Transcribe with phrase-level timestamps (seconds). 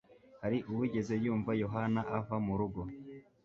[0.41, 2.81] Hari uwigeze yumva Yohana ava mu rugo